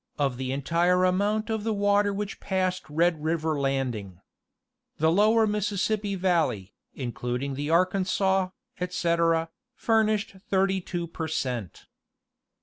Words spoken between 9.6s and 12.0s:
furnished 32 per cent.